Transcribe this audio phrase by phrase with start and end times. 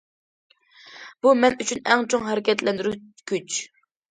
[1.27, 3.63] بۇ، مەن ئۈچۈن ئەڭ چوڭ ھەرىكەتلەندۈرگۈچ كۈچ.